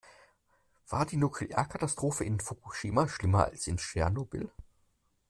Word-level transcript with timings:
War 0.89 1.05
die 1.05 1.17
Nuklearkatastrophe 1.17 2.23
in 2.23 2.39
Fukushima 2.39 3.07
schlimmer 3.07 3.43
als 3.45 3.67
in 3.67 3.77
Tschernobyl? 3.77 4.49